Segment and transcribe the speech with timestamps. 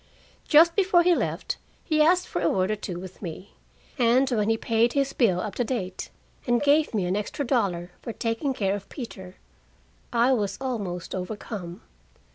[0.47, 3.53] Just before he left, he asked for a word or two with me,
[3.99, 6.09] and when he paid his bill up to date,
[6.47, 9.35] and gave me an extra dollar for taking care of Peter,
[10.11, 11.83] I was almost overcome.